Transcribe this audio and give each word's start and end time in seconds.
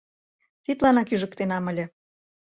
—Тидланак 0.63 1.09
ӱжыктенам 1.15 1.65
ыле. 1.71 1.85